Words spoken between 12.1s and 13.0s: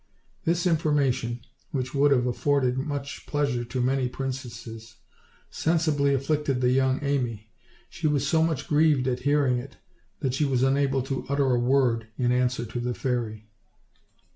in answer to the